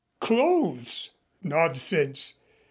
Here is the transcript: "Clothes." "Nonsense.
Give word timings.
"Clothes." 0.19 1.11
"Nonsense. 1.43 2.33